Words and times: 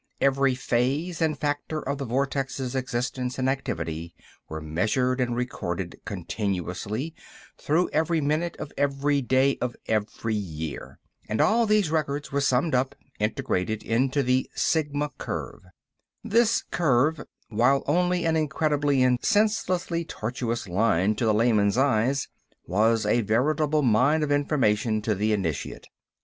Every 0.19 0.55
phase 0.55 1.21
and 1.21 1.37
factor 1.37 1.79
of 1.79 1.99
the 1.99 2.05
vortex's 2.05 2.73
existence 2.75 3.37
and 3.37 3.47
activity 3.47 4.15
were 4.49 4.59
measured 4.59 5.21
and 5.21 5.35
recorded 5.35 6.01
continuously, 6.05 7.13
throughout 7.55 7.91
every 7.93 8.19
minute 8.19 8.57
of 8.57 8.71
every 8.79 9.21
day 9.21 9.59
of 9.61 9.75
every 9.85 10.33
year. 10.33 10.97
And 11.29 11.39
all 11.39 11.61
of 11.61 11.69
these 11.69 11.91
records 11.91 12.31
were 12.31 12.41
summed 12.41 12.73
up, 12.73 12.95
integrated, 13.19 13.83
into 13.83 14.23
the 14.23 14.49
"Sigma" 14.55 15.11
curve. 15.19 15.61
This 16.23 16.63
curve, 16.71 17.21
while 17.49 17.83
only 17.85 18.25
an 18.25 18.35
incredibly 18.35 19.03
and 19.03 19.19
senselessly 19.23 20.03
tortuous 20.03 20.67
line 20.67 21.13
to 21.13 21.25
the 21.27 21.31
layman's 21.35 21.77
eye, 21.77 22.15
was 22.65 23.05
a 23.05 23.21
veritable 23.21 23.83
mine 23.83 24.23
of 24.23 24.31
information 24.31 25.03
to 25.03 25.13
the 25.13 25.31
initiate. 25.31 25.85